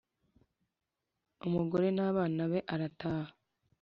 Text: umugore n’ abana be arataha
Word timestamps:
umugore 1.45 1.87
n’ 1.95 1.99
abana 2.09 2.41
be 2.51 2.59
arataha 2.73 3.31